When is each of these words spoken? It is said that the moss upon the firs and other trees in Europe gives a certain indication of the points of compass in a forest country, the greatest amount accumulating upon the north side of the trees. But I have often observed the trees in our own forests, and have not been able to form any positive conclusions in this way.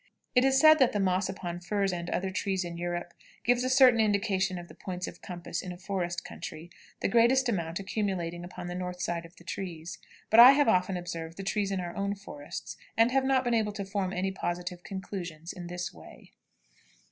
It 0.33 0.43
is 0.43 0.59
said 0.59 0.79
that 0.79 0.93
the 0.93 0.99
moss 0.99 1.29
upon 1.29 1.57
the 1.57 1.61
firs 1.61 1.93
and 1.93 2.09
other 2.09 2.31
trees 2.31 2.65
in 2.65 2.75
Europe 2.75 3.13
gives 3.43 3.63
a 3.63 3.69
certain 3.69 3.99
indication 3.99 4.57
of 4.57 4.67
the 4.67 4.73
points 4.73 5.05
of 5.05 5.21
compass 5.21 5.61
in 5.61 5.71
a 5.71 5.77
forest 5.77 6.25
country, 6.25 6.71
the 7.01 7.07
greatest 7.07 7.47
amount 7.47 7.77
accumulating 7.79 8.43
upon 8.43 8.65
the 8.65 8.73
north 8.73 8.99
side 8.99 9.27
of 9.27 9.35
the 9.35 9.43
trees. 9.43 9.99
But 10.31 10.39
I 10.39 10.53
have 10.53 10.67
often 10.67 10.97
observed 10.97 11.37
the 11.37 11.43
trees 11.43 11.69
in 11.69 11.79
our 11.79 11.95
own 11.95 12.15
forests, 12.15 12.77
and 12.97 13.11
have 13.11 13.25
not 13.25 13.43
been 13.43 13.53
able 13.53 13.73
to 13.73 13.85
form 13.85 14.11
any 14.11 14.31
positive 14.31 14.83
conclusions 14.83 15.53
in 15.53 15.67
this 15.67 15.93
way. 15.93 16.31